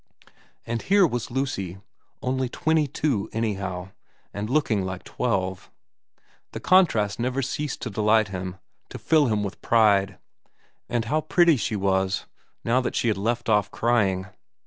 [0.65, 1.77] And here was Lucy,
[2.23, 3.91] only twenty two anyhow,
[4.33, 5.69] and looking like twelve.
[6.53, 8.57] The contrast never ceased to delight him,
[8.89, 10.17] to fill him with pride.
[10.89, 12.25] And how pretty she was,
[12.63, 14.25] now that she had left off crying.